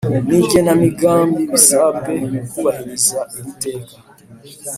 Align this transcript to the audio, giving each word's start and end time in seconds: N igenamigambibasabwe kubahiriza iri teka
N 0.27 0.31
igenamigambibasabwe 0.41 2.13
kubahiriza 2.51 3.19
iri 3.37 3.51
teka 3.63 3.95